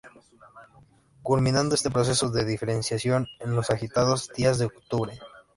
[1.21, 5.19] Culminando este proceso de diferenciación en los agitados días de octubre.